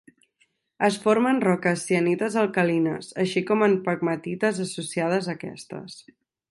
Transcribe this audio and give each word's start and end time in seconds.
Es 0.87 0.95
forma 1.03 1.33
en 1.35 1.41
roques 1.43 1.83
sienites 1.89 2.39
alcalines, 2.45 3.13
així 3.25 3.47
com 3.51 3.65
en 3.69 3.79
pegmatites 3.91 4.67
associades 4.69 5.29
a 5.33 5.39
aquestes. 5.41 6.05